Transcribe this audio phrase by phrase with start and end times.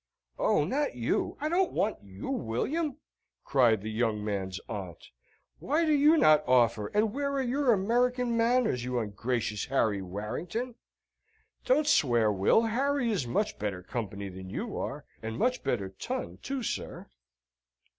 [0.39, 1.37] "Oh, not you!
[1.39, 2.97] I don't want you, William,"
[3.45, 5.09] cried the young man's aunt.
[5.59, 10.73] "Why do not you offer, and where are your American manners, you ungracious Harry Warrington?
[11.65, 16.39] Don't swear, Will, Harry is much better company than you are, and much better ton
[16.41, 17.05] too, sir."